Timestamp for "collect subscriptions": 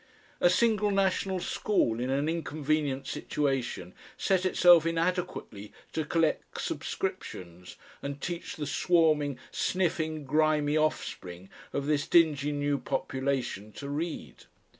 6.05-7.75